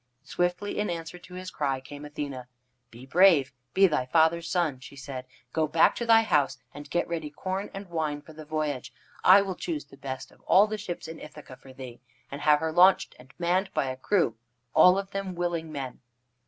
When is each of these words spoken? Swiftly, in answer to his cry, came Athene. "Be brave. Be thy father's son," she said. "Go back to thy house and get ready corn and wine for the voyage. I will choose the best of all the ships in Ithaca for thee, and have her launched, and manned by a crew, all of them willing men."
Swiftly, 0.23 0.79
in 0.79 0.89
answer 0.89 1.19
to 1.19 1.35
his 1.35 1.51
cry, 1.51 1.79
came 1.79 2.03
Athene. 2.05 2.45
"Be 2.89 3.05
brave. 3.05 3.53
Be 3.75 3.85
thy 3.85 4.07
father's 4.07 4.49
son," 4.49 4.79
she 4.79 4.95
said. 4.95 5.27
"Go 5.53 5.67
back 5.67 5.95
to 5.97 6.07
thy 6.07 6.23
house 6.23 6.57
and 6.73 6.89
get 6.89 7.07
ready 7.07 7.29
corn 7.29 7.69
and 7.71 7.87
wine 7.87 8.23
for 8.23 8.33
the 8.33 8.43
voyage. 8.43 8.91
I 9.23 9.43
will 9.43 9.53
choose 9.53 9.85
the 9.85 9.97
best 9.97 10.31
of 10.31 10.41
all 10.47 10.65
the 10.65 10.79
ships 10.79 11.07
in 11.07 11.19
Ithaca 11.19 11.55
for 11.55 11.71
thee, 11.71 12.01
and 12.31 12.41
have 12.41 12.61
her 12.61 12.71
launched, 12.71 13.15
and 13.19 13.31
manned 13.37 13.71
by 13.75 13.91
a 13.91 13.95
crew, 13.95 14.35
all 14.73 14.97
of 14.97 15.11
them 15.11 15.35
willing 15.35 15.71
men." 15.71 15.99